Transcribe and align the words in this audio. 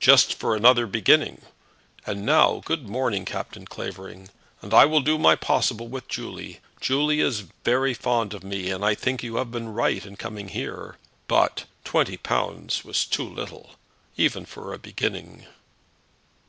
"Just 0.00 0.34
for 0.34 0.56
another 0.56 0.88
beginning! 0.88 1.40
And 2.04 2.26
now, 2.26 2.62
good 2.64 2.88
morning, 2.88 3.24
Captain 3.24 3.64
Clavering. 3.64 4.28
I 4.60 4.84
will 4.86 5.02
do 5.02 5.18
my 5.18 5.36
possible 5.36 5.86
with 5.86 6.08
Julie. 6.08 6.58
Julie 6.80 7.20
is 7.20 7.44
very 7.62 7.94
fond 7.94 8.34
of 8.34 8.42
me, 8.42 8.70
and 8.72 8.84
I 8.84 8.96
think 8.96 9.22
you 9.22 9.36
have 9.36 9.52
been 9.52 9.72
right 9.72 10.04
in 10.04 10.16
coming 10.16 10.48
here. 10.48 10.96
But 11.28 11.66
twenty 11.84 12.16
pounds 12.16 12.84
was 12.84 13.04
too 13.04 13.22
little, 13.28 13.76
even 14.16 14.46
for 14.46 14.72
a 14.74 14.80
beginning." 14.80 15.46